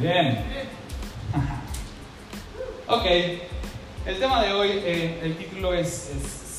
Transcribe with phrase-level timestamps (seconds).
[0.00, 0.44] Bien.
[2.88, 3.06] ok.
[4.06, 6.10] El tema de hoy, eh, el título es,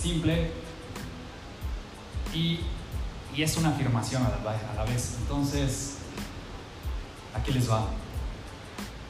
[0.02, 0.52] simple
[2.34, 2.60] y,
[3.36, 5.18] y, es una afirmación a la, a la vez.
[5.22, 5.98] Entonces,
[7.34, 7.88] aquí les va.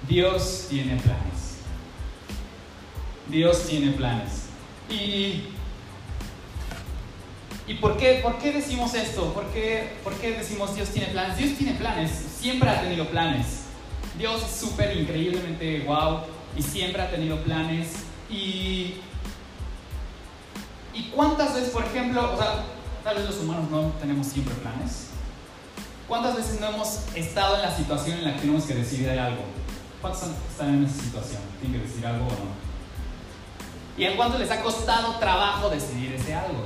[0.07, 1.57] Dios tiene planes.
[3.27, 4.47] Dios tiene planes.
[4.89, 5.43] Y
[7.67, 9.33] ¿Y por qué, por qué decimos esto?
[9.33, 11.37] ¿Por qué, ¿Por qué decimos Dios tiene planes?
[11.37, 13.60] Dios tiene planes, siempre ha tenido planes.
[14.17, 16.21] Dios es súper increíblemente wow
[16.55, 17.93] y siempre ha tenido planes.
[18.29, 18.95] Y,
[20.93, 22.63] ¿Y cuántas veces, por ejemplo, o sea,
[23.03, 25.07] tal vez los humanos no tenemos siempre planes?
[26.07, 29.43] ¿Cuántas veces no hemos estado en la situación en la que tenemos que decidir algo?
[30.01, 31.41] ¿Cuántos están en esa situación?
[31.59, 32.71] ¿Tienen que decidir algo o no?
[33.97, 36.65] ¿Y en cuánto les ha costado trabajo decidir ese algo?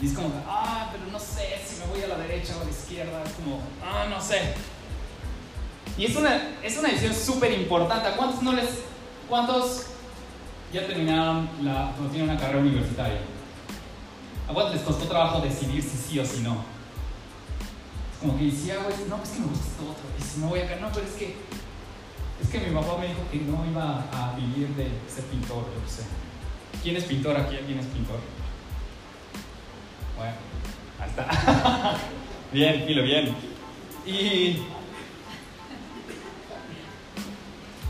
[0.00, 2.64] Y es como, ah, pero no sé si me voy a la derecha o a
[2.64, 3.22] la izquierda.
[3.24, 4.54] Es como, ah, no sé.
[5.96, 8.08] Y es una, es una decisión súper importante.
[8.08, 8.68] ¿A cuántos no les,
[9.28, 9.86] cuántos
[10.72, 13.20] ya terminaron la, o tienen una carrera universitaria?
[14.48, 16.64] ¿A cuántos les costó trabajo decidir si sí o si no?
[18.12, 20.04] Es como que hago esto, no, pues que me gusta esto otro.
[20.18, 21.36] Y si no voy acá, no, pero es que,
[22.42, 25.90] es que mi papá me dijo que no iba a vivir de ser pintor, yo
[25.90, 26.02] sé.
[26.82, 27.56] ¿Quién es pintor aquí?
[27.66, 28.18] ¿Quién es pintor?
[30.16, 30.34] Bueno,
[31.00, 31.98] ahí está.
[32.52, 33.34] bien, Filo, bien.
[34.06, 34.62] Y.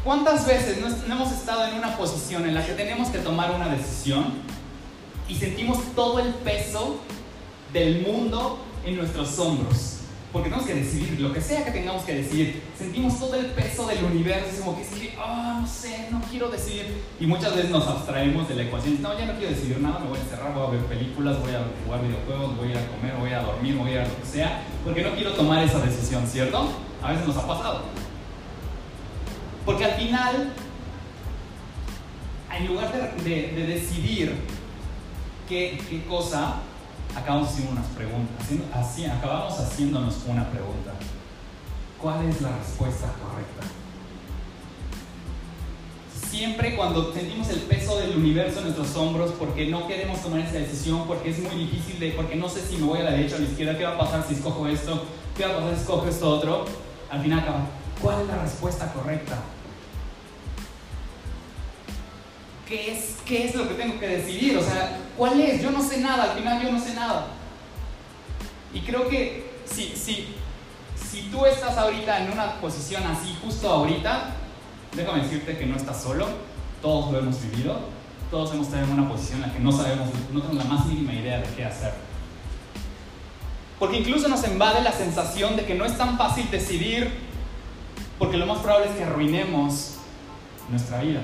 [0.04, 3.68] ¿Cuántas veces no, hemos estado en una posición en la que tenemos que tomar una
[3.68, 4.34] decisión
[5.26, 7.00] y sentimos todo el peso
[7.72, 9.92] del mundo en nuestros hombros?
[10.30, 12.60] porque tenemos que decidir lo que sea que tengamos que decidir.
[12.76, 16.20] Sentimos todo el peso del universo, es como que es que, ah, no sé, no
[16.28, 17.04] quiero decidir.
[17.20, 19.00] Y muchas veces nos abstraemos de la ecuación.
[19.00, 21.52] No, ya no quiero decidir nada, me voy a encerrar, voy a ver películas, voy
[21.52, 25.02] a jugar videojuegos, voy a comer, voy a dormir, voy a lo que sea, porque
[25.02, 26.68] no quiero tomar esa decisión, ¿cierto?
[27.00, 28.03] A veces nos ha pasado.
[29.64, 30.52] Porque al final,
[32.56, 34.34] en lugar de, de decidir
[35.48, 36.56] qué, cosa,
[37.14, 38.46] acabamos haciendo unas preguntas,
[39.18, 40.92] acabamos haciéndonos una pregunta.
[42.00, 43.66] ¿Cuál es la respuesta correcta?
[46.30, 50.54] Siempre cuando sentimos el peso del universo en nuestros hombros porque no queremos tomar esa
[50.54, 53.38] decisión, porque es muy difícil porque no sé si me voy a la derecha o
[53.38, 55.04] a la izquierda, qué va a pasar si escojo esto,
[55.36, 56.64] qué va a pasar si escojo esto otro,
[57.08, 57.66] al final acaba,
[58.02, 59.38] ¿cuál es la respuesta correcta?
[62.74, 64.56] ¿Qué es, ¿qué es lo que tengo que decidir?
[64.58, 65.62] O sea, ¿cuál es?
[65.62, 67.26] Yo no sé nada, al final yo no sé nada.
[68.72, 70.34] Y creo que si, si,
[71.30, 74.30] tú estás ahorita en una posición así, justo ahorita,
[74.94, 76.26] déjame decirte que no estás solo,
[76.82, 77.78] todos lo hemos vivido,
[78.30, 80.86] todos hemos estado en una posición en la que no sabemos, no tenemos la más
[80.86, 81.92] mínima idea de qué hacer.
[83.78, 87.12] Porque incluso nos invade la sensación de que no es tan fácil decidir,
[88.18, 89.94] porque lo más probable es que arruinemos
[90.70, 91.20] nuestra vida.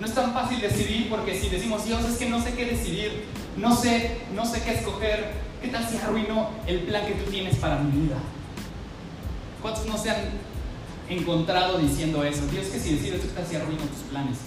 [0.00, 3.26] No es tan fácil decidir porque si decimos, Dios, es que no sé qué decidir,
[3.58, 7.56] no sé, no sé qué escoger, ¿qué tal si arruino el plan que tú tienes
[7.56, 8.16] para mi vida?
[9.60, 10.30] ¿Cuántos no se han
[11.10, 12.46] encontrado diciendo eso?
[12.46, 14.38] Dios, que si decides, ¿qué tal si arruino tus planes?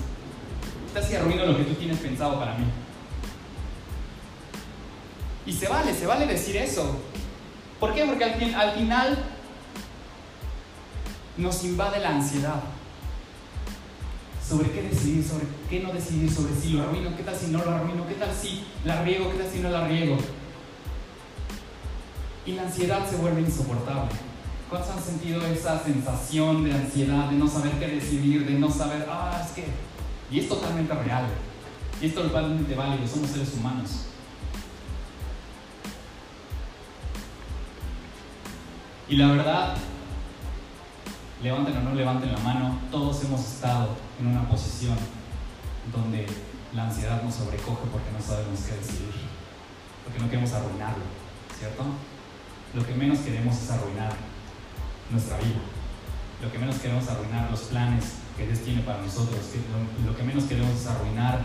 [0.88, 2.66] ¿Qué tal si arruino lo que tú tienes pensado para mí?
[5.46, 6.98] Y se vale, se vale decir eso.
[7.80, 8.06] ¿Por qué?
[8.06, 9.24] Porque al final
[11.38, 12.64] nos invade la ansiedad
[14.48, 17.64] sobre qué decidir, sobre qué no decidir, sobre si lo arruino, qué tal si no
[17.64, 20.18] lo arruino, qué tal si la riego, qué tal si no la riego.
[22.46, 24.12] Y la ansiedad se vuelve insoportable.
[24.70, 29.08] ¿Cuántos han sentido esa sensación de ansiedad, de no saber qué decidir, de no saber,
[29.10, 29.66] ah, es que...
[30.30, 31.26] Y es totalmente real.
[32.02, 34.08] Y es totalmente válido, somos seres humanos.
[39.08, 39.76] Y la verdad,
[41.42, 43.90] levanten o no levanten la mano, todos hemos estado
[44.20, 44.98] en una posición
[45.92, 46.26] donde
[46.74, 49.14] la ansiedad nos sobrecoge porque no sabemos qué decidir,
[50.04, 51.04] porque no queremos arruinarlo,
[51.58, 51.84] ¿cierto?
[52.74, 54.14] Lo que menos queremos es arruinar
[55.12, 55.62] nuestra vida,
[56.42, 58.06] lo que menos queremos es arruinar los planes
[58.38, 59.40] que Dios tiene para nosotros,
[60.06, 61.42] lo, que menos queremos es arruinar,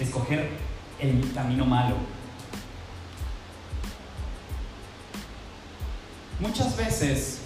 [0.00, 0.50] escoger
[0.98, 1.96] el camino malo.
[6.40, 7.42] Muchas veces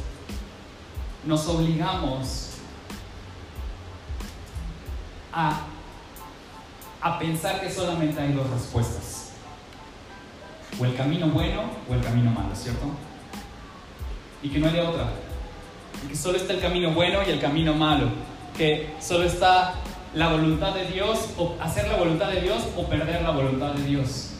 [1.27, 2.46] nos obligamos
[5.37, 9.33] a, pensar que solamente hay dos respuestas.
[10.81, 12.87] O el camino bueno o el camino malo, ¿cierto?
[14.43, 15.11] Y que no hay otra.
[16.05, 18.09] Y que solo está el camino bueno y el camino malo.
[18.57, 19.75] Que solo está
[20.15, 23.85] la voluntad de Dios o hacer la voluntad de Dios o perder la voluntad de
[23.85, 24.31] Dios.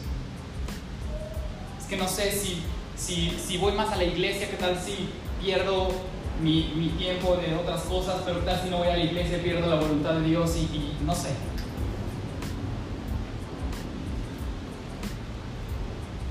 [1.79, 2.63] Es que no sé si,
[2.95, 5.09] si, si voy más a la iglesia, ¿qué tal si
[5.41, 5.89] pierdo
[6.41, 9.67] mi, mi, tiempo de otras cosas, pero tal si no voy a la iglesia, pierdo
[9.67, 11.29] la voluntad de Dios y, y no sé.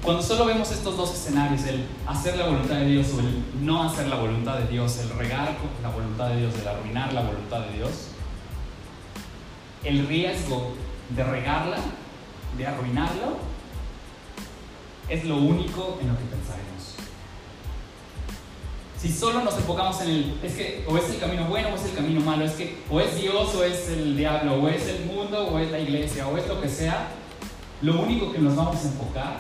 [0.03, 3.83] Cuando solo vemos estos dos escenarios, el hacer la voluntad de Dios o el no
[3.83, 7.61] hacer la voluntad de Dios, el regar la voluntad de Dios, el arruinar la voluntad
[7.63, 7.91] de Dios,
[9.83, 10.75] el riesgo
[11.11, 11.79] de regarla,
[12.57, 13.37] de arruinarlo,
[15.09, 16.66] es lo único en lo que pensaremos.
[19.07, 21.85] Si solo nos enfocamos en el, es que o es el camino bueno o es
[21.85, 25.05] el camino malo, es que o es Dios o es el diablo, o es el
[25.05, 27.07] mundo o es la iglesia, o es lo que sea,
[27.83, 29.39] lo único que nos vamos a enfocar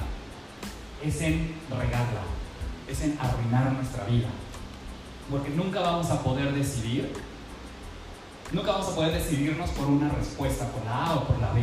[1.04, 2.22] es en regarla,
[2.88, 4.28] es en arruinar nuestra vida.
[5.28, 7.12] Porque nunca vamos a poder decidir,
[8.52, 11.62] nunca vamos a poder decidirnos por una respuesta, por la A o por la B,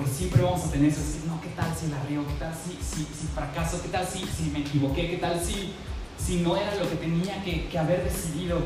[0.00, 2.26] Porque siempre vamos a tener eso, no, ¿qué tal si la río?
[2.26, 3.04] ¿Qué tal si, si,
[3.34, 3.82] fracaso?
[3.82, 5.10] ¿Qué tal si, si, me equivoqué?
[5.10, 5.74] ¿Qué tal si,
[6.18, 8.62] si no era lo que tenía que, que haber decidido?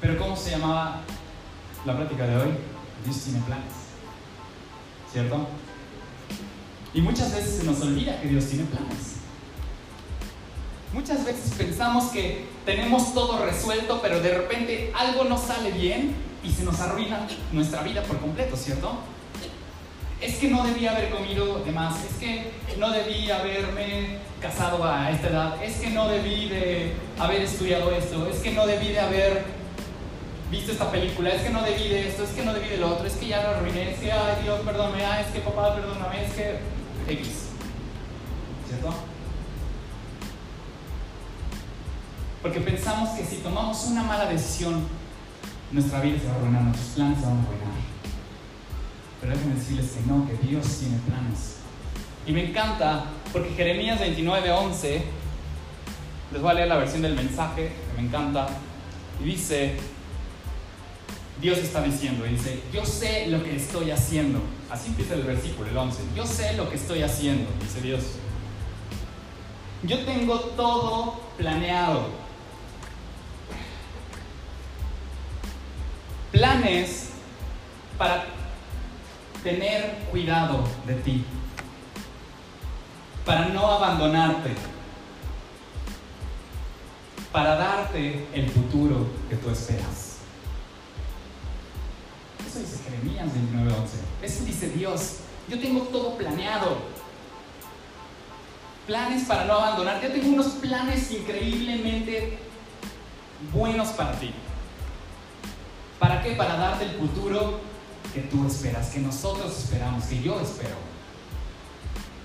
[0.00, 1.02] Pero ¿cómo se llamaba
[1.86, 2.50] la práctica de hoy?
[3.04, 3.72] Dios tiene planes.
[5.12, 5.46] ¿Cierto?
[6.92, 9.18] Y muchas veces se nos olvida que Dios tiene planes.
[10.92, 16.50] Muchas veces pensamos que tenemos todo resuelto, pero de repente algo no sale bien y
[16.50, 18.98] se nos arruina nuestra vida por completo, ¿cierto?
[20.20, 25.10] Es que no debía haber comido de más, es que no debí haberme casado a
[25.10, 29.00] esta edad, es que no debí de haber estudiado esto, es que no debí de
[29.00, 29.44] haber
[30.50, 32.90] visto esta película, es que no debí de esto, es que no debí de lo
[32.90, 35.74] otro, es que ya lo arruiné, es que, ay Dios, perdóname, ah, es que papá,
[35.74, 36.58] perdóname, es que
[37.08, 37.28] X.
[38.68, 38.94] ¿Cierto?
[42.42, 44.86] Porque pensamos que si tomamos una mala decisión,
[45.72, 47.72] nuestra vida se va a arruinar, nuestros planes se van a arruinar.
[49.20, 51.56] Pero déjenme decirles que no, que Dios tiene planes.
[52.26, 55.02] Y me encanta porque Jeremías 29, 11,
[56.32, 58.48] les voy a leer la versión del mensaje, que me encanta,
[59.20, 59.76] y dice,
[61.40, 64.40] Dios está diciendo, dice, yo sé lo que estoy haciendo.
[64.70, 66.02] Así empieza el versículo, el 11.
[66.16, 68.02] Yo sé lo que estoy haciendo, dice Dios.
[69.82, 72.21] Yo tengo todo planeado.
[76.32, 77.10] Planes
[77.98, 78.24] para
[79.44, 81.24] tener cuidado de ti,
[83.24, 84.50] para no abandonarte,
[87.30, 90.16] para darte el futuro que tú esperas.
[92.48, 94.00] Eso dice Jeremías 29:11.
[94.22, 95.16] Eso dice Dios.
[95.48, 96.78] Yo tengo todo planeado.
[98.86, 100.08] Planes para no abandonarte.
[100.08, 102.38] Yo tengo unos planes increíblemente
[103.52, 104.32] buenos para ti.
[106.02, 106.32] ¿Para qué?
[106.32, 107.60] Para darte el futuro
[108.12, 110.74] que tú esperas, que nosotros esperamos, que yo espero.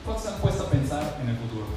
[0.04, 1.68] ¿Cuántos han puesto a pensar en el futuro?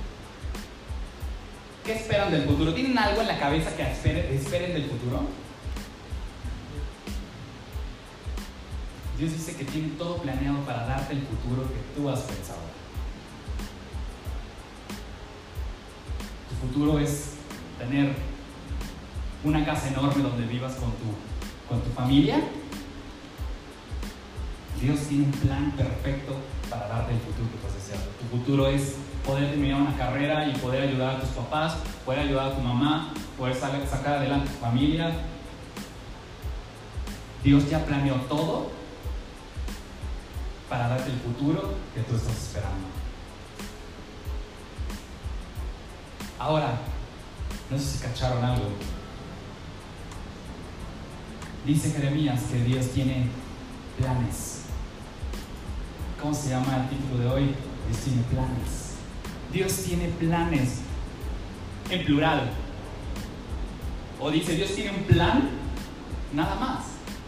[1.85, 2.73] ¿Qué esperan del futuro?
[2.73, 5.29] ¿Tienen algo en la cabeza que esperen del futuro?
[9.19, 12.61] Dios dice que tiene todo planeado para darte el futuro que tú has pensado.
[16.49, 17.33] Tu futuro es
[17.79, 18.15] tener
[19.45, 21.30] una casa enorme donde vivas con tu
[21.71, 22.41] con tu familia,
[24.81, 26.35] Dios tiene un plan perfecto
[26.69, 28.11] para darte el futuro que tú has deseado.
[28.21, 32.49] Tu futuro es poder terminar una carrera y poder ayudar a tus papás, poder ayudar
[32.49, 35.13] a tu mamá, poder sacar adelante tu familia.
[37.45, 38.71] Dios ya planeó todo
[40.69, 42.89] para darte el futuro que tú estás esperando.
[46.39, 46.81] Ahora,
[47.71, 48.65] no sé si cacharon algo.
[51.65, 53.27] Dice Jeremías que Dios tiene
[53.99, 54.63] planes.
[56.21, 57.55] ¿Cómo se llama el título de hoy?
[57.89, 58.91] Dios tiene planes.
[59.53, 60.79] Dios tiene planes.
[61.91, 62.51] En plural.
[64.19, 65.51] O dice, Dios tiene un plan,
[66.33, 66.85] nada más.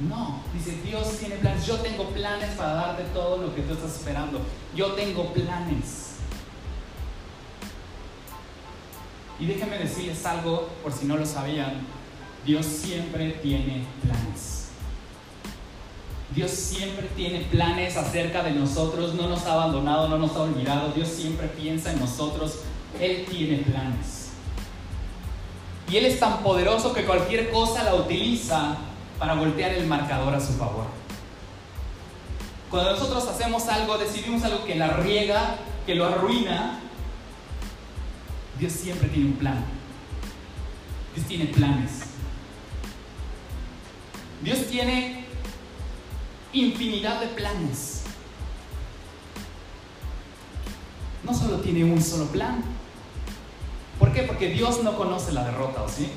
[0.09, 1.67] No, dice, Dios tiene planes.
[1.67, 4.41] Yo tengo planes para darte todo lo que tú estás esperando.
[4.75, 6.17] Yo tengo planes.
[9.39, 11.81] Y déjenme decirles algo, por si no lo sabían,
[12.45, 14.69] Dios siempre tiene planes.
[16.35, 20.93] Dios siempre tiene planes acerca de nosotros, no nos ha abandonado, no nos ha olvidado.
[20.93, 22.61] Dios siempre piensa en nosotros.
[22.99, 24.31] Él tiene planes.
[25.91, 28.77] Y Él es tan poderoso que cualquier cosa la utiliza
[29.19, 30.87] para voltear el marcador a su favor.
[32.71, 36.81] Cuando nosotros hacemos algo, decidimos algo que la riega, que lo arruina,
[38.59, 39.63] Dios siempre tiene un plan.
[41.15, 42.12] Dios tiene planes.
[44.43, 45.25] Dios tiene
[46.53, 48.03] infinidad de planes.
[51.25, 52.63] no solo tiene un solo plan.
[53.99, 54.23] ¿Por qué?
[54.23, 56.11] Porque Dios no conoce la derrota, ¿o sí?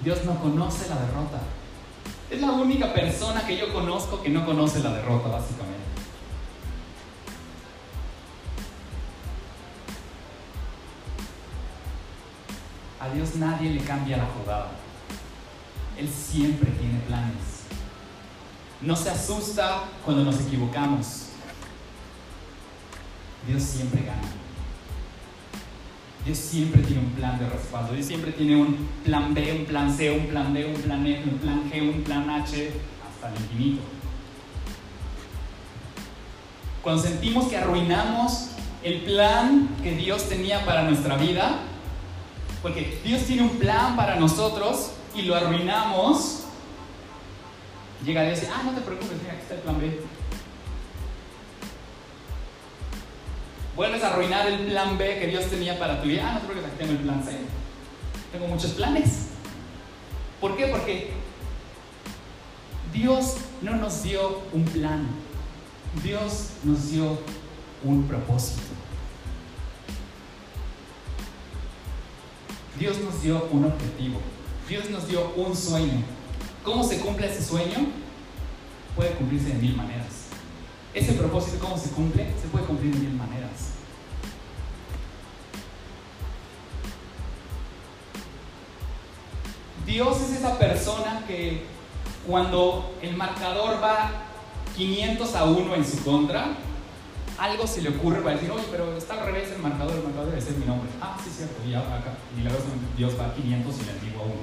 [0.00, 1.40] Dios no conoce la derrota.
[2.30, 5.78] Es la única persona que yo conozco que no conoce la derrota, básicamente.
[13.00, 14.70] A Dios nadie le cambia la jugada.
[15.98, 17.64] Él siempre tiene planes.
[18.80, 21.24] No se asusta cuando nos equivocamos.
[23.46, 24.28] Dios siempre gana.
[26.24, 27.94] Dios siempre tiene un plan de respaldo.
[27.94, 31.24] Dios siempre tiene un plan B, un plan C, un plan D, un plan E,
[31.24, 32.70] un plan G, un plan H,
[33.08, 33.82] hasta el infinito.
[36.82, 38.50] Cuando sentimos que arruinamos
[38.84, 41.58] el plan que Dios tenía para nuestra vida,
[42.62, 46.44] porque Dios tiene un plan para nosotros y lo arruinamos,
[48.04, 50.00] llega Dios y dice, ah, no te preocupes, mira, aquí está el plan B.
[53.76, 56.28] Vuelves a arruinar el plan B que Dios tenía para tu vida.
[56.28, 57.38] Ah, no te preocupes, aquí tengo el plan C.
[58.32, 59.28] Tengo muchos planes.
[60.40, 60.66] ¿Por qué?
[60.66, 61.12] Porque
[62.92, 65.06] Dios no nos dio un plan.
[66.02, 67.18] Dios nos dio
[67.84, 68.62] un propósito.
[72.78, 74.20] Dios nos dio un objetivo.
[74.68, 76.02] Dios nos dio un sueño.
[76.62, 77.86] ¿Cómo se cumple ese sueño?
[78.94, 80.28] Puede cumplirse de mil maneras.
[80.92, 82.26] Ese propósito, ¿cómo se cumple?
[82.40, 83.48] Se puede cumplir de mil maneras.
[89.86, 91.64] Dios es esa persona que
[92.26, 94.10] cuando el marcador va
[94.76, 96.48] 500 a 1 en su contra,
[97.38, 100.30] algo se le ocurre para decir, oye, pero está al revés el marcador, el marcador
[100.30, 100.90] debe ser mi nombre.
[101.00, 104.34] Ah, sí, cierto, y acá, milagrosamente Dios va a 500 y le digo a 1.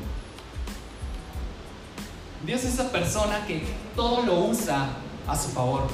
[2.45, 4.87] Dios es esa persona que todo lo usa
[5.27, 5.87] a su favor.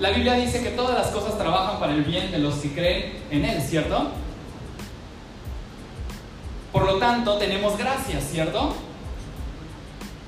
[0.00, 3.22] La Biblia dice que todas las cosas trabajan para el bien de los que creen
[3.30, 4.10] en Él, ¿cierto?
[6.72, 8.74] Por lo tanto, tenemos gracia, ¿cierto?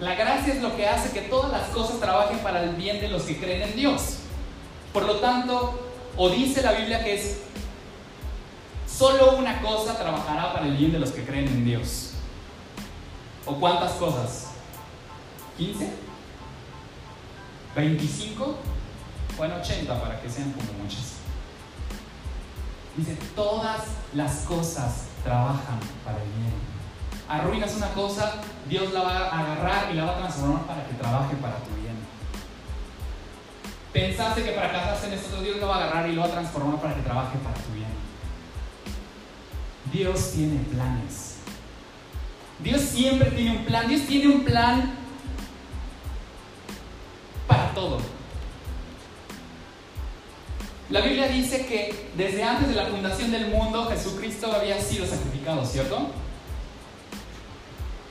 [0.04, 3.08] La gracia es lo que hace que todas las cosas trabajen para el bien de
[3.08, 4.18] los que creen en Dios.
[4.92, 5.80] Por lo tanto,
[6.14, 7.40] o dice la Biblia que es
[8.86, 12.10] solo una cosa trabajará para el bien de los que creen en Dios.
[13.46, 14.48] ¿O cuántas cosas?
[15.58, 15.88] ¿15?
[17.74, 18.54] ¿25?
[19.38, 21.14] Bueno, 80 para que sean como muchas.
[22.94, 26.73] Dice, todas las cosas trabajan para el bien
[27.28, 28.34] arruinas una cosa,
[28.68, 31.74] Dios la va a agarrar y la va a transformar para que trabaje para tu
[31.80, 31.96] bien.
[33.92, 36.30] Pensaste que para casarse en esto, Dios lo va a agarrar y lo va a
[36.30, 37.88] transformar para que trabaje para tu bien.
[39.92, 41.36] Dios tiene planes.
[42.58, 43.88] Dios siempre tiene un plan.
[43.88, 44.94] Dios tiene un plan
[47.46, 48.00] para todo.
[50.90, 55.64] La Biblia dice que desde antes de la fundación del mundo Jesucristo había sido sacrificado,
[55.64, 56.10] ¿cierto?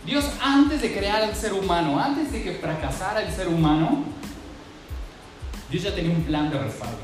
[0.06, 4.04] Dios antes de crear al ser humano, antes de que fracasara el ser humano,
[5.70, 6.98] Dios ya tenía un plan de respaldo.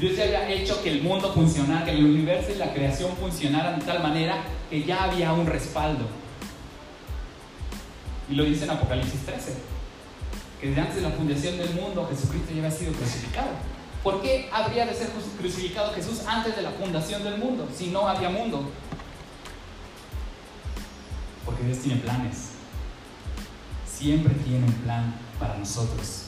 [0.00, 3.80] Dios ya había hecho que el mundo funcionara, que el universo y la creación funcionaran
[3.80, 6.06] de tal manera que ya había un respaldo.
[8.30, 9.54] Y lo dice en Apocalipsis 13,
[10.60, 13.48] que desde antes de la fundación del mundo Jesucristo ya había sido crucificado.
[14.02, 15.08] ¿Por qué habría de ser
[15.38, 18.70] crucificado Jesús antes de la fundación del mundo si no había mundo?
[21.48, 22.50] Porque Dios tiene planes.
[23.90, 26.24] Siempre tiene un plan para nosotros.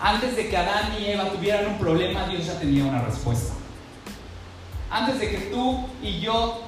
[0.00, 3.52] Antes de que Adán y Eva tuvieran un problema, Dios ya tenía una respuesta.
[4.90, 6.64] Antes de que tú y yo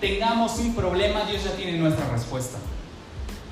[0.00, 2.58] tengamos un problema, Dios ya tiene nuestra respuesta.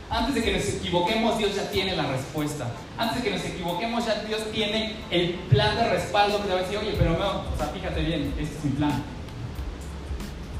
[0.08, 2.70] Antes de que nos equivoquemos, Dios ya tiene la respuesta.
[2.98, 6.60] Antes de que nos equivoquemos, ya Dios tiene el plan de respaldo que te va
[6.60, 9.02] a decir, oye, pero no, o sea, fíjate bien, este es mi plan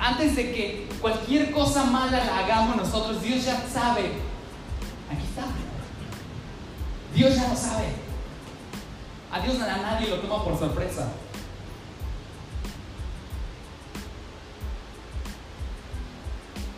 [0.02, 4.13] antes de que cualquier cosa mala la hagamos nosotros, Dios ya sabe.
[5.11, 5.45] Aquí está.
[7.13, 7.87] Dios ya lo sabe.
[9.33, 11.09] A Dios a nadie lo toma por sorpresa.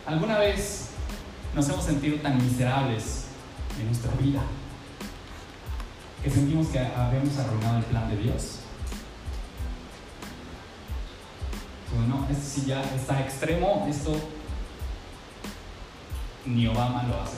[0.07, 0.89] ¿Alguna vez
[1.53, 3.25] nos hemos sentido tan miserables
[3.79, 4.41] en nuestra vida
[6.23, 8.59] que sentimos que habíamos arruinado el plan de Dios?
[12.01, 14.13] No, esto sí ya está extremo, esto
[16.45, 17.37] ni Obama lo hace.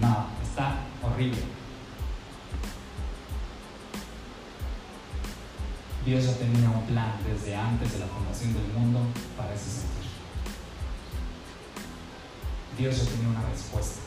[0.00, 1.42] No, está horrible.
[6.04, 9.00] Dios ya tenía un plan desde antes de la fundación del mundo
[9.36, 10.10] para ese sentir.
[12.76, 14.00] Dios ya tenía una respuesta.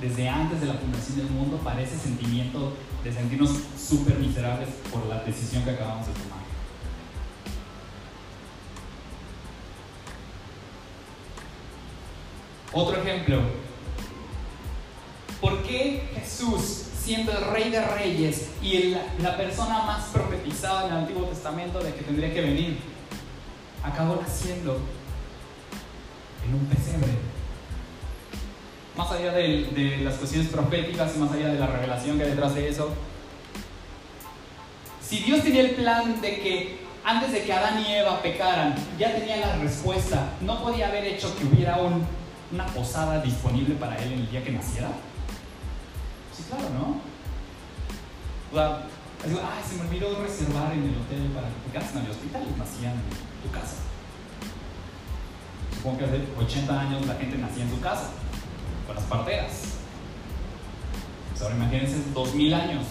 [0.00, 5.04] desde antes de la fundación del mundo para ese sentimiento de sentirnos súper miserables por
[5.06, 6.47] la decisión que acabamos de tomar.
[12.72, 13.40] Otro ejemplo.
[15.40, 20.98] ¿Por qué Jesús, siendo el rey de reyes y la persona más profetizada en el
[20.98, 22.78] Antiguo Testamento de que tendría que venir,
[23.82, 24.78] acabó naciendo
[26.46, 27.12] en un pesebre?
[28.96, 32.30] Más allá de, de las cuestiones proféticas y más allá de la revelación que hay
[32.30, 32.90] detrás de eso,
[35.00, 39.14] si Dios tenía el plan de que antes de que Adán y Eva pecaran, ya
[39.14, 42.06] tenía la respuesta, ¿no podía haber hecho que hubiera un
[42.52, 44.88] una posada disponible para él en el día que naciera?
[46.34, 47.00] Sí, claro, ¿no?
[48.50, 48.86] O sea,
[49.68, 52.58] se me olvidó reservar en el hotel para que te cases en el hospital y
[52.58, 53.76] nacían en tu casa.
[55.74, 58.10] Supongo que hace 80 años la gente nacía en su casa,
[58.86, 59.52] con las parteras.
[61.30, 62.84] Pues ahora imagínense 2000 años.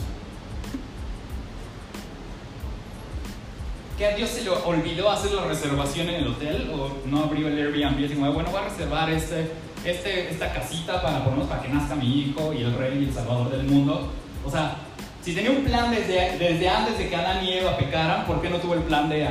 [3.97, 7.47] Que a Dios se le olvidó hacer la reservación en el hotel o no abrió
[7.47, 9.51] el Airbnb y dijo, bueno, voy a reservar este,
[9.83, 13.63] este, esta casita para, que nazca mi hijo y el rey y el salvador del
[13.63, 14.11] mundo.
[14.45, 14.77] O sea,
[15.23, 18.57] si tenía un plan desde, antes de que Adán y Eva pecaran, ¿por qué no
[18.57, 19.27] tuvo el plan de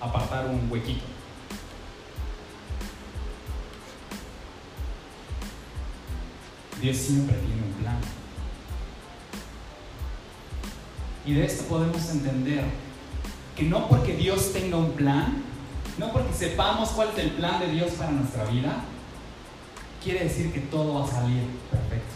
[0.00, 1.04] apartar un huequito?
[6.80, 8.15] Dios siempre tiene un plan.
[11.26, 12.62] Y de esto podemos entender
[13.56, 15.42] que no porque Dios tenga un plan,
[15.98, 18.84] no porque sepamos cuál es el plan de Dios para nuestra vida,
[20.02, 22.14] quiere decir que todo va a salir perfecto.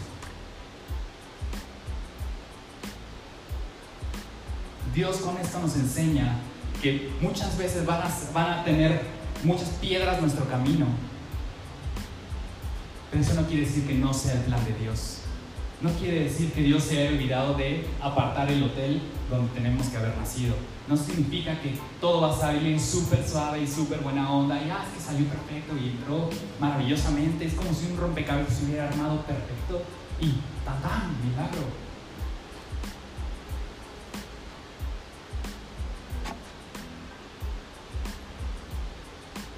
[4.95, 6.37] Dios con esto nos enseña
[6.81, 9.01] que muchas veces van a, van a tener
[9.43, 10.85] muchas piedras en nuestro camino,
[13.09, 15.20] pero eso no quiere decir que no sea el plan de Dios
[15.81, 19.97] no quiere decir que Dios se haya olvidado de apartar el hotel donde tenemos que
[19.97, 20.55] haber nacido.
[20.87, 24.85] No significa que todo va a salir súper suave y súper buena onda y ah,
[24.87, 27.45] es que salió perfecto y entró maravillosamente.
[27.45, 29.81] Es como si un rompecabezas se hubiera armado perfecto
[30.19, 30.33] y
[30.65, 31.15] ¡tatán!
[31.23, 31.81] Milagro.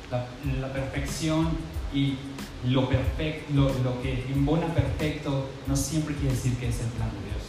[0.10, 1.50] La, la perfección
[1.94, 2.18] y
[2.66, 7.18] lo, perfecto, lo, que embona perfecto no siempre quiere decir que es el plan de
[7.18, 7.44] Dios.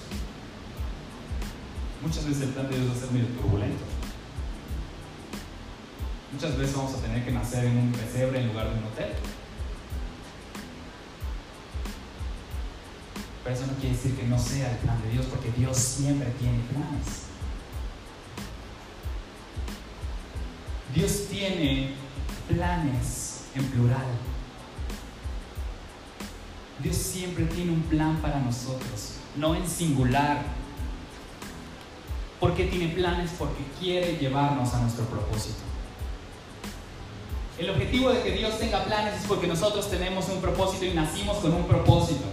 [2.03, 3.85] Muchas veces el plan de Dios va a ser medio turbulento.
[6.33, 9.12] Muchas veces vamos a tener que nacer en un pesebre en lugar de un hotel.
[13.44, 16.29] Pero eso no quiere decir que no sea el plan de Dios, porque Dios siempre
[16.40, 17.24] tiene planes.
[20.94, 21.94] Dios tiene
[22.48, 24.34] planes en plural.
[26.81, 30.43] Dios siempre tiene un plan para nosotros, no en singular.
[32.41, 33.31] ¿Por qué tiene planes?
[33.39, 35.61] Porque quiere llevarnos a nuestro propósito.
[37.59, 41.39] El objetivo de que Dios tenga planes es porque nosotros tenemos un propósito y nacimos
[41.39, 42.25] con un propósito.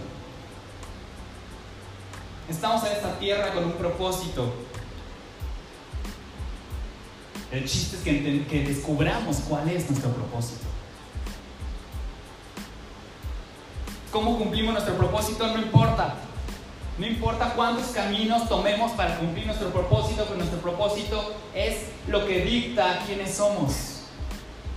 [2.50, 4.52] Estamos en esta tierra con un propósito.
[7.52, 10.66] El chiste es que, que descubramos cuál es nuestro propósito.
[14.12, 16.16] Cómo cumplimos nuestro propósito no importa.
[16.98, 22.44] No importa cuántos caminos tomemos para cumplir nuestro propósito, pero nuestro propósito es lo que
[22.44, 24.02] dicta quiénes somos,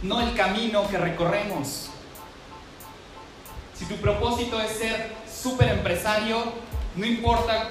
[0.03, 1.91] no el camino que recorremos.
[3.75, 6.45] Si tu propósito es ser súper empresario,
[6.97, 7.69] no importa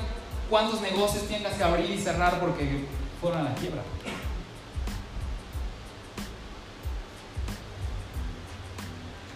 [0.50, 2.86] cuántos negocios tengas que abrir y cerrar porque
[3.22, 3.82] fueron a la quiebra.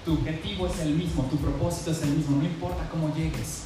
[0.08, 3.64] Tu objetivo es el mismo, tu propósito es el mismo, no importa cómo llegues.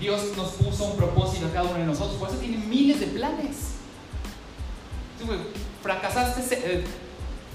[0.00, 3.08] Dios nos puso un propósito a cada uno de nosotros, por eso tiene miles de
[3.08, 3.72] planes.
[5.82, 6.82] fracasaste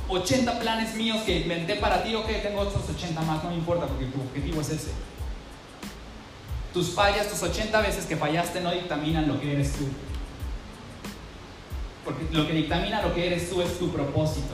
[0.08, 3.56] 80 eh, planes míos que inventé para ti, ok, tengo otros 80 más, no me
[3.56, 4.92] importa porque tu objetivo es ese.
[6.76, 9.88] Tus fallas, tus 80 veces que fallaste no dictaminan lo que eres tú.
[12.06, 14.54] Porque lo que dictamina lo que eres tú es tu propósito.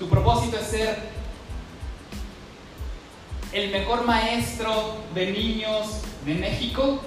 [0.00, 1.15] Tu propósito es ser
[3.56, 7.00] el mejor maestro de niños de México,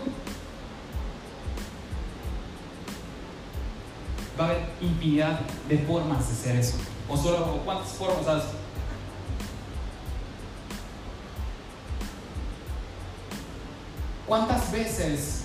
[4.39, 6.77] va a haber infinidad de formas de ser eso.
[7.07, 8.43] O solo, ¿cuántas formas sabes?
[14.25, 15.43] ¿Cuántas veces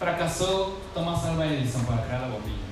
[0.00, 2.63] fracasó Thomas Alva Edison para crear la bombilla?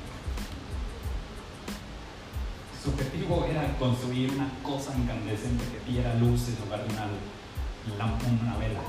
[2.83, 7.07] Su objetivo era construir una cosa incandescente que diera luz en lugar de una,
[8.43, 8.81] una vela.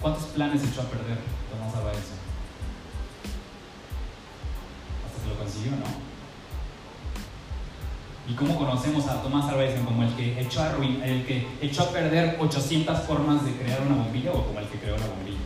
[0.00, 1.18] ¿Cuántos planes echó a perder
[1.50, 2.04] Tomás Alba Hasta
[5.22, 5.86] que lo consiguió, ¿no?
[8.28, 11.88] ¿Y cómo conocemos a Tomás Alba como el que, echó a el que echó a
[11.90, 15.38] perder 800 formas de crear una bombilla o como el que creó la bombilla?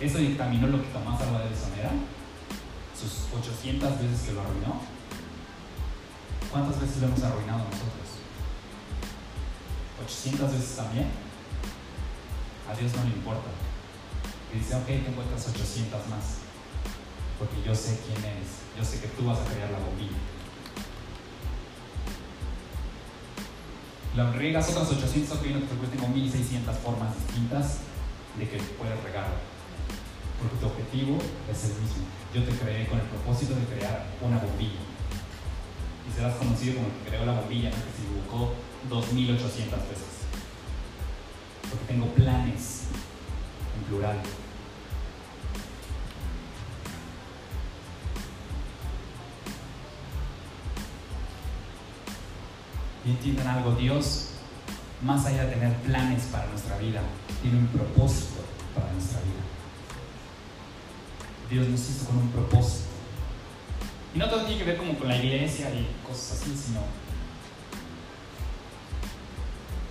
[0.00, 1.90] Eso dictaminó lo que Tomás Alba Edison era,
[3.04, 4.80] sus 800 veces que lo arruinó.
[6.50, 8.08] ¿Cuántas veces lo hemos arruinado nosotros?
[10.00, 11.08] ¿800 veces también?
[12.70, 13.50] A Dios no le importa.
[14.52, 16.46] Y dice, ok, tengo estas 800 más,
[17.38, 20.16] porque yo sé quién es, yo sé que tú vas a crear la bombilla.
[24.16, 27.78] La riegas otras 800, ok, no te tengo 1600 formas distintas
[28.38, 29.53] de que puedes regarlo
[30.44, 31.18] porque tu objetivo
[31.50, 32.04] es el mismo.
[32.34, 34.84] Yo te creé con el propósito de crear una bombilla.
[36.06, 38.52] Y serás conocido como el que creó la bombilla, que se equivocó
[38.90, 40.28] 2800 veces.
[41.70, 42.88] Porque tengo planes
[43.78, 44.18] en plural.
[53.06, 54.30] Y entiendan algo, Dios,
[55.02, 57.02] más allá de tener planes para nuestra vida,
[57.42, 58.42] tiene un propósito
[58.74, 59.44] para nuestra vida.
[61.54, 62.88] Dios nos hizo con un propósito.
[64.12, 66.80] Y no todo tiene que ver como con la iglesia y cosas así, sino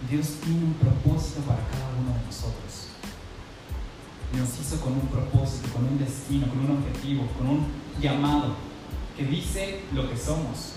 [0.10, 2.90] Dios tiene un propósito para cada uno de nosotros.
[4.38, 7.68] Nos hizo con un propósito, con un destino, con un objetivo, con un
[8.02, 8.56] llamado
[9.16, 10.74] que dice lo que somos.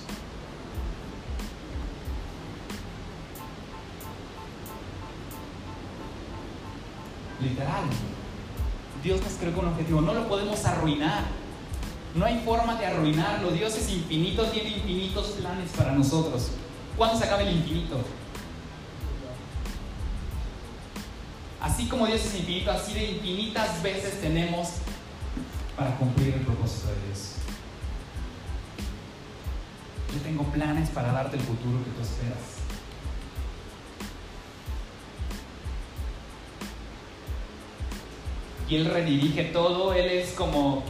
[7.42, 8.15] Literal.
[9.06, 11.22] Dios nos creó con un objetivo, no lo podemos arruinar.
[12.16, 13.52] No hay forma de arruinarlo.
[13.52, 16.48] Dios es infinito, tiene infinitos planes para nosotros.
[16.96, 18.00] ¿Cuándo se acaba el infinito?
[21.60, 24.70] Así como Dios es infinito, así de infinitas veces tenemos
[25.76, 27.34] para cumplir el propósito de Dios.
[30.14, 32.65] Yo tengo planes para darte el futuro que tú esperas.
[38.68, 40.82] Y Él redirige todo, Él es como,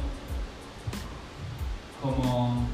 [2.03, 2.67] como,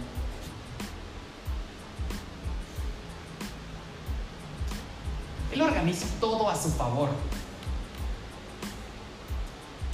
[5.52, 7.10] Él organiza todo a su favor.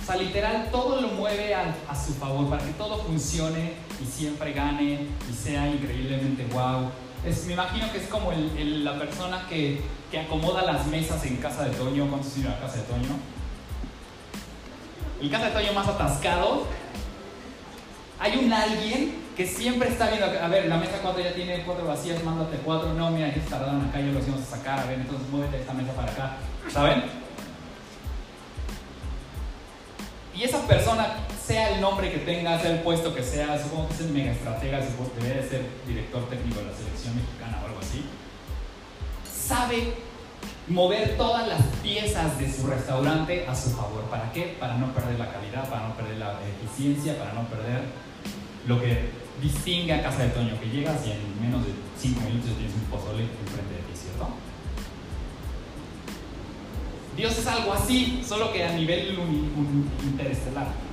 [0.01, 4.53] O sea, literal, todo lo mueve a, su favor para que todo funcione y siempre
[4.53, 6.91] gane y sea increíblemente wow.
[7.25, 11.65] Es, me imagino que es como la persona que, que, acomoda las mesas en casa
[11.65, 12.09] de Toño.
[12.09, 13.38] ¿Cuántos iban a casa de Toño?
[15.21, 16.67] El casa de Toño más atascado,
[18.21, 21.87] hay un alguien que siempre está viendo, a ver, la mesa 4 ya tiene cuatro
[21.87, 24.99] vacías, mándate cuatro, no, mira, que tardaron acá, ya los íbamos a sacar, a ver,
[24.99, 26.37] entonces muévete esta mesa para acá,
[26.69, 27.05] ¿saben?
[30.35, 33.95] Y esa persona, sea el nombre que tenga, sea el puesto que sea, supongo que
[33.95, 37.79] es el mega estratega, debe de ser director técnico de la selección mexicana o algo
[37.81, 38.05] así,
[39.25, 39.95] sabe
[40.69, 44.03] mover todas las piezas de su restaurante a su favor.
[44.11, 44.57] ¿Para qué?
[44.61, 47.83] Para no perder la calidad, para no perder la eficiencia, para no perder
[48.67, 49.11] lo que
[49.43, 52.83] distingue a Casa de Toño, que llegas y en menos de 5 minutos tienes un
[52.91, 54.29] pozole enfrente de ti, ¿cierto?
[57.17, 59.19] Dios es algo así, solo que a nivel
[60.05, 60.88] interestelar.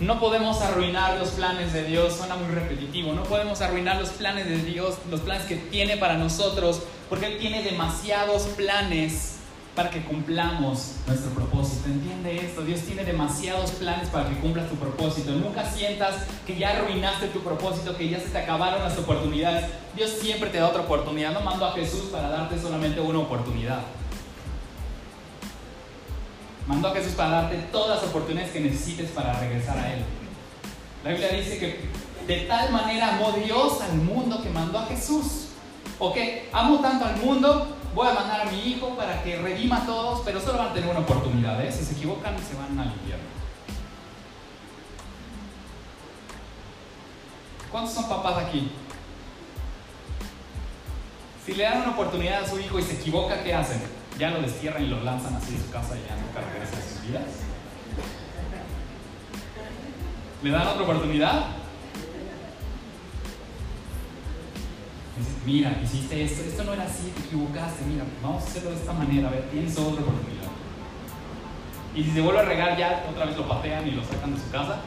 [0.00, 3.12] No podemos arruinar los planes de Dios, suena muy repetitivo.
[3.12, 7.38] No podemos arruinar los planes de Dios, los planes que tiene para nosotros, porque Él
[7.38, 9.36] tiene demasiados planes
[9.74, 11.90] para que cumplamos nuestro propósito.
[11.90, 12.62] ¿Entiende esto?
[12.62, 15.32] Dios tiene demasiados planes para que cumplas tu propósito.
[15.32, 16.14] Nunca sientas
[16.46, 19.66] que ya arruinaste tu propósito, que ya se te acabaron las oportunidades.
[19.94, 21.32] Dios siempre te da otra oportunidad.
[21.34, 23.80] No mando a Jesús para darte solamente una oportunidad.
[26.70, 30.04] Mandó a Jesús para darte todas las oportunidades que necesites para regresar a Él.
[31.02, 31.88] La Biblia dice que
[32.32, 35.48] de tal manera amó Dios al mundo que mandó a Jesús.
[35.98, 36.16] Ok,
[36.52, 40.20] amo tanto al mundo, voy a mandar a mi hijo para que redima a todos,
[40.24, 41.60] pero solo van a tener una oportunidad.
[41.60, 41.72] ¿eh?
[41.72, 43.24] Si se equivocan, se van al infierno.
[47.72, 48.70] ¿Cuántos son papás aquí?
[51.44, 53.99] Si le dan una oportunidad a su hijo y se equivoca, ¿qué hacen?
[54.20, 56.82] Ya lo destierran y lo lanzan así de su casa y ya nunca regresa a
[56.82, 57.24] sus vidas.
[60.42, 61.46] ¿Le dan otra oportunidad?
[65.46, 68.92] mira, hiciste esto, esto no era así, te equivocaste, mira, vamos a hacerlo de esta
[68.92, 70.50] manera, a ver, tienes otra oportunidad.
[71.94, 74.40] Y si se vuelve a regar, ya otra vez lo patean y lo sacan de
[74.40, 74.80] su casa.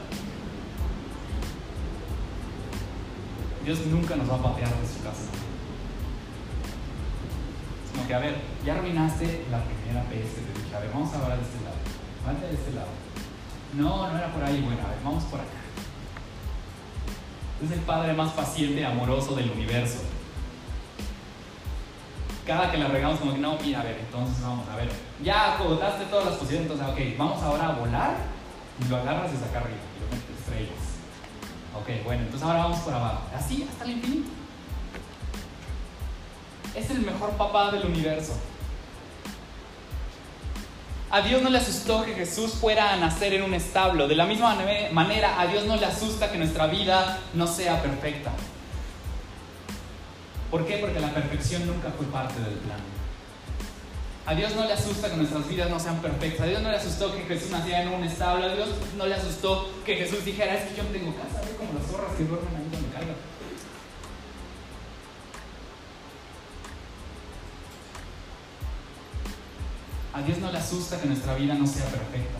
[3.65, 5.42] Dios nunca nos va a patear de su casa.
[7.93, 11.13] Sino que, a ver, ya arruinaste la primera vez que te dije, a ver, vamos
[11.13, 11.77] a hablar de este lado.
[12.25, 12.87] Vale de este lado.
[13.75, 15.49] No, no era por ahí, bueno, a ver, vamos por acá.
[17.63, 19.99] Es el Padre más paciente amoroso del universo.
[22.45, 24.89] Cada que la regamos como que no, mira, a ver, entonces vamos a ver.
[25.23, 28.17] Ya acotaste todas las posiciones, entonces, ok, vamos ahora a volar
[28.83, 30.83] y lo agarras desde acá arriba y lo metes estrellas.
[31.75, 33.21] Ok, bueno, entonces ahora vamos por abajo.
[33.35, 34.42] Así hasta el infinito.
[36.75, 38.33] Es el mejor papá del universo.
[41.11, 44.07] A Dios no le asustó que Jesús fuera a nacer en un establo.
[44.07, 44.57] De la misma
[44.91, 48.31] manera, a Dios no le asusta que nuestra vida no sea perfecta.
[50.49, 50.77] ¿Por qué?
[50.77, 52.79] Porque la perfección nunca fue parte del plan.
[54.25, 56.41] A Dios no le asusta que nuestras vidas no sean perfectas.
[56.41, 58.45] A Dios no le asustó que Jesús naciera en un establo.
[58.45, 61.91] A Dios no le asustó que Jesús dijera, es que yo tengo casa, como las
[61.91, 63.32] zorras que duermen ahí donde caigan.
[70.13, 72.37] A Dios no le asusta que nuestra vida no sea perfecta.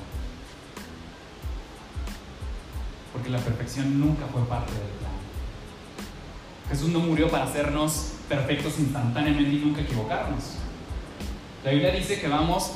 [3.12, 5.12] Porque la perfección nunca fue parte del plan.
[6.70, 10.44] Jesús no murió para hacernos perfectos instantáneamente y nunca equivocarnos.
[11.64, 12.74] La Biblia dice que vamos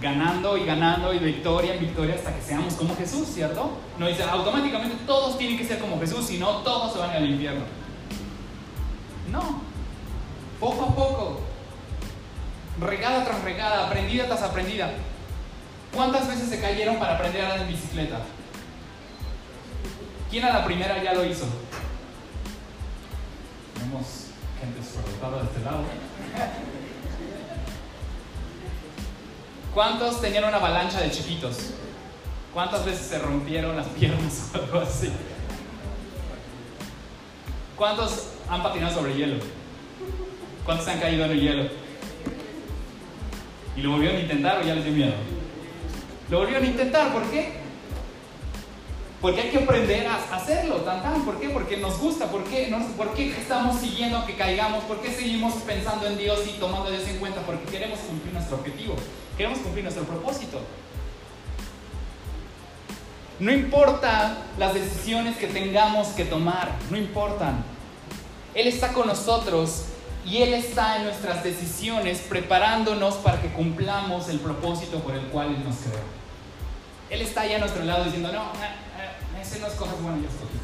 [0.00, 3.70] ganando y ganando y victoria en victoria hasta que seamos como Jesús, ¿cierto?
[3.98, 7.28] No dice automáticamente todos tienen que ser como Jesús, si no todos se van al
[7.28, 7.64] infierno.
[13.62, 14.90] Aprendida tras aprendida.
[15.94, 18.20] ¿Cuántas veces se cayeron para aprender a andar en bicicleta?
[20.30, 21.46] ¿Quién a la primera ya lo hizo?
[23.74, 24.26] Tenemos
[24.60, 25.84] gente superdotada de este lado.
[29.74, 31.70] ¿Cuántos tenían una avalancha de chiquitos?
[32.52, 35.10] ¿Cuántas veces se rompieron las piernas o algo así?
[37.76, 39.36] ¿Cuántos han patinado sobre hielo?
[40.64, 41.79] ¿Cuántos han caído en el hielo?
[43.76, 45.14] Y lo volvieron a intentar o ya les dio miedo.
[46.30, 47.60] Lo volvieron a intentar, ¿por qué?
[49.20, 51.22] Porque hay que aprender a hacerlo, tan.
[51.24, 51.50] ¿Por qué?
[51.50, 52.26] Porque nos gusta.
[52.26, 52.74] ¿Por qué?
[52.96, 54.84] ¿Por qué estamos siguiendo que caigamos?
[54.84, 57.42] ¿Por qué seguimos pensando en Dios y tomando a Dios en cuenta?
[57.42, 58.94] Porque queremos cumplir nuestro objetivo.
[59.36, 60.60] Queremos cumplir nuestro propósito.
[63.40, 67.62] No importa las decisiones que tengamos que tomar, no importan.
[68.54, 69.84] Él está con nosotros
[70.24, 75.48] y Él está en nuestras decisiones preparándonos para que cumplamos el propósito por el cual
[75.48, 76.20] Él nos creó.
[77.10, 78.52] Él está ahí a nuestro lado diciendo, no,
[79.40, 80.60] ese no escoges, bueno, ya escogiste.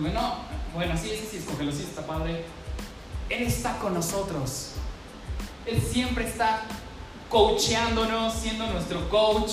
[0.00, 0.34] Bueno,
[0.74, 2.44] bueno, sí, ese sí, escógelo, sí está padre.
[3.28, 4.72] Él está con nosotros.
[5.66, 6.62] Él siempre está
[7.28, 9.52] coacheándonos, siendo nuestro coach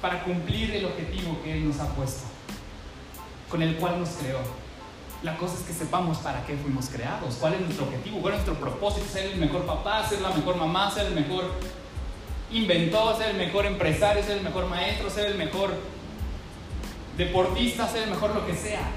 [0.00, 2.22] para cumplir el objetivo que Él nos ha puesto,
[3.50, 4.40] con el cual nos creó.
[5.22, 8.46] La cosa es que sepamos para qué fuimos creados, cuál es nuestro objetivo, cuál es
[8.46, 11.44] nuestro propósito, ser el mejor papá, ser la mejor mamá, ser el mejor
[12.52, 15.74] inventor, ser el mejor empresario, ser el mejor maestro, ser el mejor
[17.16, 18.90] deportista, ser el mejor lo que sea.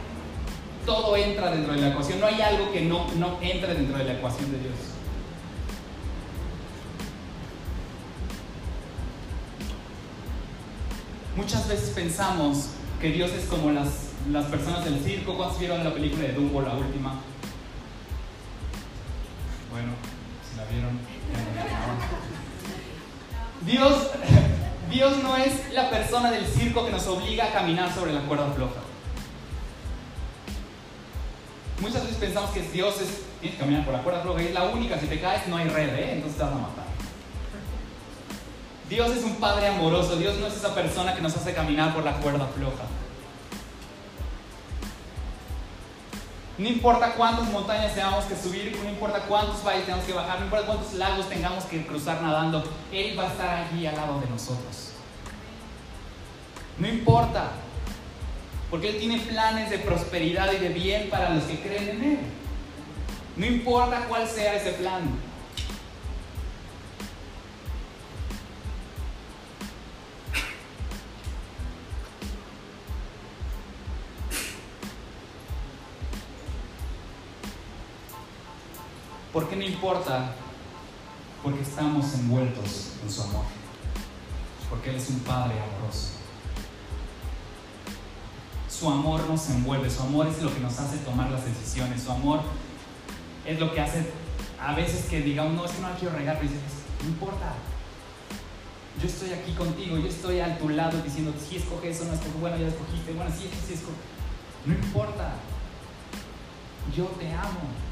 [0.86, 4.03] Todo entra dentro de la ecuación, no hay algo que no, no entre dentro de
[4.03, 4.75] la ecuación de Dios.
[11.36, 12.67] Muchas veces pensamos
[12.99, 16.62] que Dios es como las las personas del circo, ¿cuántos vieron la película de Dumbo,
[16.62, 17.21] la última?
[19.71, 19.93] Bueno,
[20.49, 20.99] si la vieron.
[23.65, 24.12] Dios,
[24.89, 28.51] Dios no es la persona del circo que nos obliga a caminar sobre la cuerda
[28.51, 28.81] floja.
[31.79, 34.53] Muchas veces pensamos que Dios es, tienes que caminar por la cuerda floja y es
[34.53, 36.13] la única, si te caes no hay red, ¿eh?
[36.13, 36.86] entonces te vas a matar.
[38.88, 42.03] Dios es un Padre amoroso, Dios no es esa persona que nos hace caminar por
[42.03, 42.84] la cuerda floja.
[46.62, 50.45] No importa cuántas montañas tengamos que subir, no importa cuántos valles tengamos que bajar, no
[50.45, 54.28] importa cuántos lagos tengamos que cruzar nadando, Él va a estar allí al lado de
[54.28, 54.91] nosotros.
[56.78, 57.50] No importa,
[58.69, 62.19] porque Él tiene planes de prosperidad y de bien para los que creen en Él.
[63.38, 65.02] No importa cuál sea ese plan.
[79.34, 80.34] ¿Por qué no importa?
[81.41, 83.46] Porque estamos envueltos en su amor.
[84.70, 86.10] Porque Él es un Padre amoroso.
[88.70, 92.12] Su amor nos envuelve, su amor es lo que nos hace tomar las decisiones, su
[92.12, 92.41] amor
[93.46, 94.12] es lo que hace
[94.60, 96.63] a veces que digamos, no, es que no la quiero regar, pero dices,
[97.04, 97.54] No importa.
[99.02, 102.39] Yo estoy aquí contigo, yo estoy a tu lado diciendo, si escoges eso, no escoges,
[102.39, 103.96] bueno, ya escogiste, bueno, sí, sí escoges.
[104.65, 105.34] No importa.
[106.96, 107.90] Yo te amo.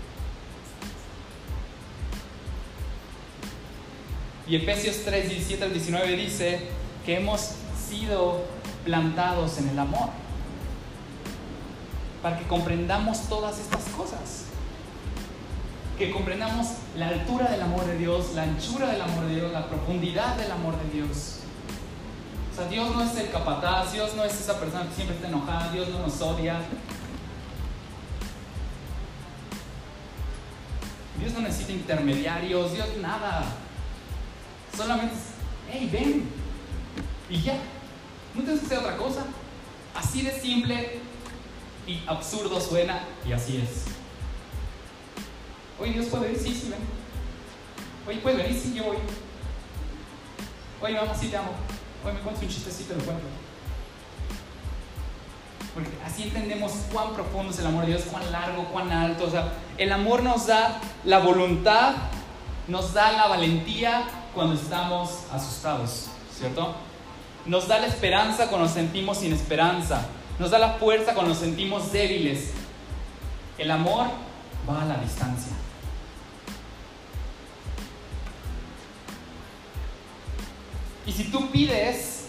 [4.50, 6.60] Y Efesios 3, 17 al 19 dice
[7.06, 7.52] que hemos
[7.88, 8.44] sido
[8.84, 10.10] plantados en el amor.
[12.24, 14.46] Para que comprendamos todas estas cosas
[16.00, 19.68] que comprendamos la altura del amor de Dios, la anchura del amor de Dios, la
[19.68, 21.40] profundidad del amor de Dios.
[22.52, 25.28] O sea, Dios no es el capataz, Dios no es esa persona que siempre está
[25.28, 26.62] enojada, Dios no nos odia.
[31.20, 33.44] Dios no necesita intermediarios, Dios nada.
[34.76, 35.16] Solamente
[35.72, 36.30] hey, ven.
[37.30, 37.58] Y ya.
[38.36, 39.26] No tienes que hacer otra cosa.
[39.96, 41.00] Así de simple
[41.88, 43.86] y absurdo suena y así es.
[45.80, 46.80] Oye, Dios puede venir, sí, sí, ven.
[48.08, 48.60] Oye, ¿puedes venir?
[48.62, 48.98] Sí, yo voy.
[50.82, 51.52] Oye, mamá, sí te amo.
[52.04, 53.24] Oye, me cuentas un chistecito, lo cuento.
[55.74, 59.26] Porque así entendemos cuán profundo es el amor de Dios, cuán largo, cuán alto.
[59.26, 61.96] O sea, el amor nos da la voluntad,
[62.68, 66.74] nos da la valentía cuando estamos asustados, ¿cierto?
[67.46, 70.06] Nos da la esperanza cuando nos sentimos sin esperanza.
[70.40, 72.52] Nos da la fuerza cuando nos sentimos débiles.
[73.58, 74.08] El amor
[74.68, 75.52] va a la distancia.
[81.06, 82.28] Y si tú pides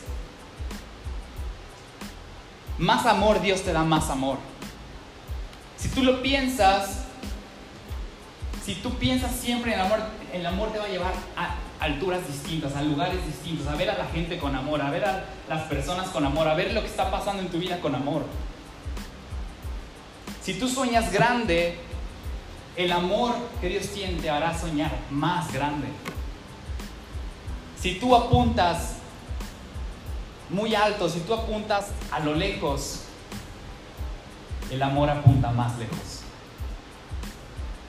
[2.76, 4.38] más amor, Dios te da más amor.
[5.76, 7.04] Si tú lo piensas,
[8.64, 10.00] si tú piensas siempre en el amor,
[10.32, 13.96] el amor te va a llevar a alturas distintas, a lugares distintos, a ver a
[13.98, 16.86] la gente con amor, a ver a las personas con amor, a ver lo que
[16.86, 18.24] está pasando en tu vida con amor.
[20.42, 21.78] Si tú sueñas grande,
[22.76, 25.88] el amor que Dios tiene te hará soñar más grande.
[27.80, 28.96] Si tú apuntas
[30.50, 33.04] muy alto, si tú apuntas a lo lejos,
[34.70, 36.20] el amor apunta más lejos.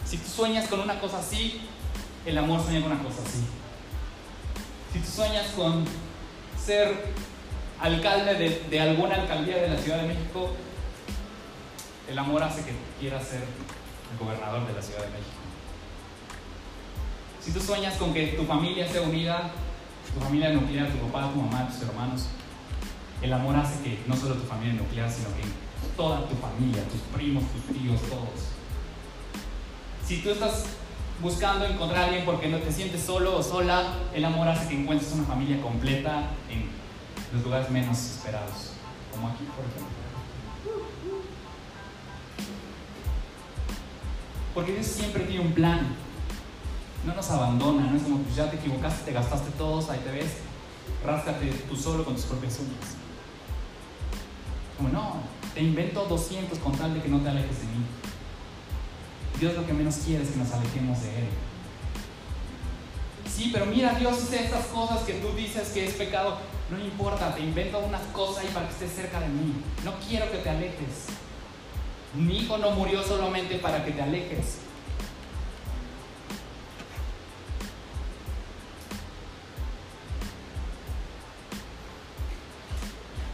[0.05, 1.61] Si tú sueñas con una cosa así,
[2.25, 3.43] el amor sueña con una cosa así.
[4.91, 5.85] Si tú sueñas con
[6.63, 7.13] ser
[7.79, 10.51] alcalde de, de, alguna alcaldía de la Ciudad de México,
[12.09, 15.41] el amor hace que quieras ser el gobernador de la Ciudad de México.
[17.39, 19.51] Si tú sueñas con que tu familia sea unida,
[20.13, 22.27] tu familia nuclear, tu papá, tu mamá, tus hermanos.
[23.21, 25.43] El amor hace que no solo tu familia nuclear, sino que
[25.95, 28.51] toda tu familia, tus primos, tus tíos, todos.
[30.05, 30.65] Si tú estás
[31.21, 34.81] buscando encontrar a alguien porque no te sientes solo o sola, el amor hace que
[34.81, 36.69] encuentres una familia completa en
[37.33, 38.71] los lugares menos esperados,
[39.11, 40.01] como aquí, por ejemplo.
[44.53, 45.95] Porque Dios siempre tiene un plan
[47.05, 50.11] no nos abandona, no es como, pues ya te equivocaste, te gastaste todos, ahí te
[50.11, 50.37] ves,
[51.05, 52.95] ráscate tú solo con tus propias uñas.
[54.77, 55.15] Como no,
[55.53, 57.85] te invento 200 con tal de que no te alejes de mí.
[59.41, 61.25] Dios lo que menos quiere es que nos alejemos de Él.
[63.27, 66.37] Sí, pero mira, Dios hace estas cosas que tú dices que es pecado.
[66.69, 69.63] No importa, te invento unas cosas ahí para que estés cerca de mí.
[69.83, 71.07] No quiero que te alejes.
[72.13, 74.59] Mi hijo no murió solamente para que te alejes.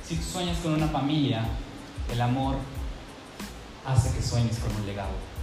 [0.08, 1.44] Si tú sueñas con una familia,
[2.10, 2.56] el amor
[3.86, 5.37] hace que sueñes con un legado.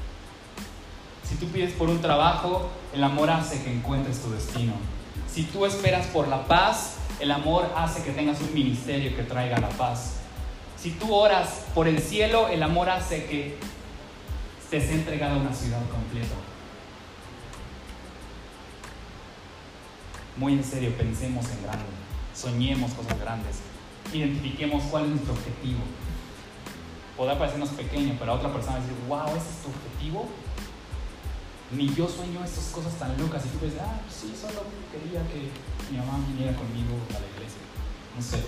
[1.28, 4.74] Si tú pides por un trabajo, el amor hace que encuentres tu destino.
[5.32, 9.58] Si tú esperas por la paz, el amor hace que tengas un ministerio que traiga
[9.58, 10.16] la paz.
[10.76, 13.58] Si tú oras por el cielo, el amor hace que
[14.62, 16.34] estés entregado a una ciudad completa.
[20.36, 21.84] Muy en serio, pensemos en grande,
[22.34, 23.60] soñemos cosas grandes
[24.12, 25.80] identifiquemos cuál es nuestro objetivo.
[27.16, 30.28] Podrá parecernos pequeño, pero a otra persona decir, wow, ese es tu objetivo.
[31.70, 33.44] Ni yo sueño estas cosas tan locas.
[33.46, 35.50] Y tú dices, ah, sí, solo quería que
[35.90, 37.60] mi mamá viniera conmigo a la iglesia.
[38.16, 38.38] No sé.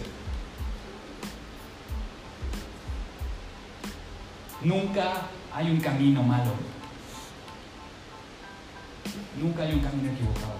[4.62, 6.52] Nunca hay un camino malo.
[9.40, 10.56] Nunca hay un camino equivocado.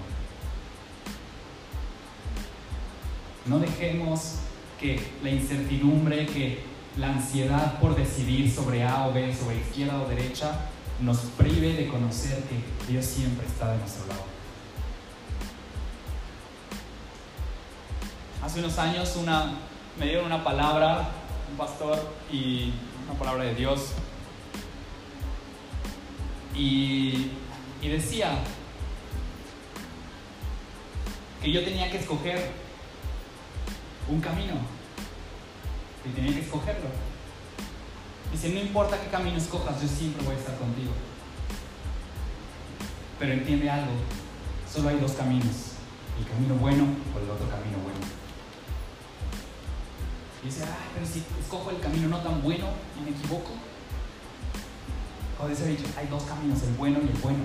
[3.46, 4.36] No dejemos
[4.80, 6.64] que la incertidumbre, que
[6.96, 10.68] la ansiedad por decidir sobre A o B, sobre izquierda o derecha,
[11.00, 14.24] nos prive de conocer que Dios siempre está de nuestro lado.
[18.42, 19.52] Hace unos años una,
[19.98, 21.08] me dieron una palabra,
[21.50, 21.98] un pastor,
[22.30, 22.72] y
[23.08, 23.92] una palabra de Dios.
[26.54, 27.32] Y,
[27.82, 28.38] y decía,
[31.42, 32.50] que yo tenía que escoger
[34.08, 34.54] un camino.
[36.04, 36.88] Y tenía que escogerlo.
[38.36, 40.92] Dice, no importa qué camino escojas, yo siempre voy a estar contigo.
[43.18, 43.92] Pero entiende algo,
[44.70, 45.80] solo hay dos caminos,
[46.20, 47.98] el camino bueno o el otro camino bueno.
[50.44, 52.66] dice, ay, pero si escojo el camino no tan bueno
[53.00, 53.52] y me equivoco.
[55.40, 57.38] O dice, dicho, hay dos caminos, el bueno y el bueno.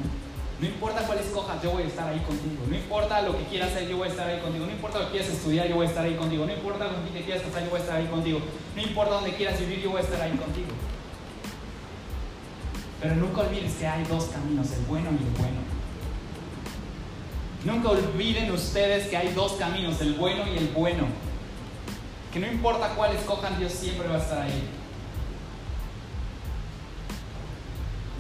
[0.62, 2.62] No importa cuál escojas, yo voy a estar ahí contigo.
[2.70, 4.68] No importa lo que quieras hacer, yo voy a estar ahí contigo.
[4.68, 6.46] No importa lo que quieras estudiar, yo voy a estar ahí contigo.
[6.46, 8.40] No importa con te quieras casar, yo voy a estar ahí contigo.
[8.76, 10.68] No importa dónde quieras vivir, yo voy a estar ahí contigo.
[13.02, 15.62] Pero nunca olvides que hay dos caminos, el bueno y el bueno.
[17.66, 21.06] Nunca olviden ustedes que hay dos caminos, el bueno y el bueno.
[22.32, 24.70] Que no importa cuál escojan, Dios siempre va a estar ahí.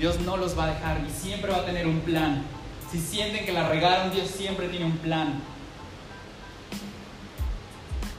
[0.02, 2.44] Dios no los va a dejar y siempre va a tener un plan.
[2.92, 5.40] Si sienten que la regaron, Dios siempre tiene un plan.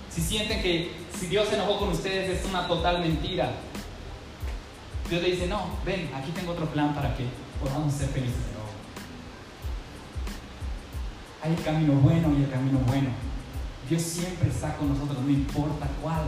[0.08, 3.50] Si sienten que si Dios se enojó con ustedes es una total mentira.
[5.10, 7.24] Dios le dice, no, ven, aquí tengo otro plan para que
[7.60, 8.36] podamos ser felices.
[11.42, 13.08] Hay el camino bueno y el camino bueno.
[13.90, 16.26] Dios siempre está con nosotros, no importa cuál.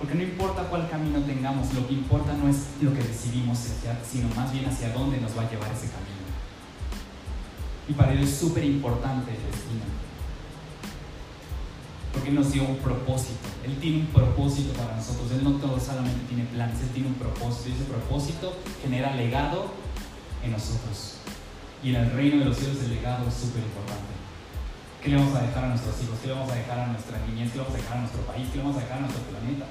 [0.00, 3.58] Porque no importa cuál camino tengamos, lo que importa no es lo que decidimos,
[4.10, 6.24] sino más bien hacia dónde nos va a llevar ese camino.
[7.86, 9.84] Y para Dios es súper importante el destino.
[12.14, 13.46] Porque Él nos dio un propósito.
[13.62, 15.30] Él tiene un propósito para nosotros.
[15.32, 17.68] Él no todo solamente tiene planes, Él tiene un propósito.
[17.68, 19.66] Y ese propósito genera legado
[20.42, 21.16] en nosotros.
[21.84, 24.09] Y en el reino de los cielos el legado es súper importante.
[25.02, 26.18] ¿Qué le vamos a dejar a nuestros hijos?
[26.20, 27.50] ¿Qué le vamos a dejar a nuestra niñez?
[27.52, 28.48] ¿Qué le vamos a dejar a nuestro país?
[28.50, 29.66] ¿Qué le vamos a dejar a nuestro planeta?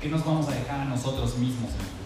[0.00, 1.98] ¿Qué nos vamos a dejar a nosotros mismos en el futuro?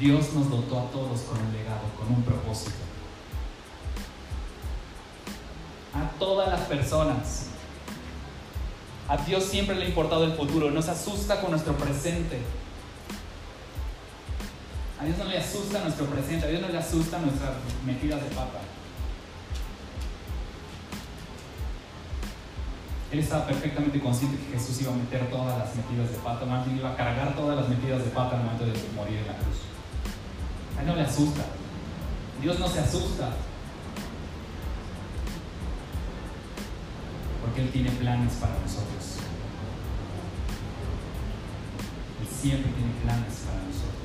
[0.00, 2.72] Dios nos dotó a todos con un legado, con un propósito.
[5.92, 7.48] A todas las personas.
[9.06, 12.40] A Dios siempre le ha importado el futuro, nos asusta con nuestro presente.
[15.02, 17.50] A Dios no le asusta nuestro presente, a Dios no le asusta nuestras
[17.84, 18.60] metidas de pata.
[23.10, 26.78] Él estaba perfectamente consciente que Jesús iba a meter todas las metidas de pata, bien
[26.78, 29.56] iba a cargar todas las metidas de pata al momento de morir en la cruz.
[30.78, 31.42] A él no le asusta.
[32.40, 33.30] Dios no se asusta.
[37.40, 39.18] Porque Él tiene planes para nosotros.
[42.20, 44.01] Él siempre tiene planes para nosotros.